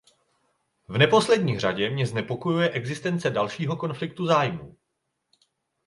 V 0.89 0.97
neposlední 0.97 1.59
řadě 1.59 1.89
mě 1.89 2.07
znepokojuje 2.07 2.69
existence 2.69 3.29
dalšího 3.29 3.75
konfliktu 3.77 4.25
zájmů. 4.25 4.77